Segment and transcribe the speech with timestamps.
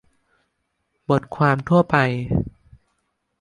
[1.09, 1.95] -"บทความทั่วไป"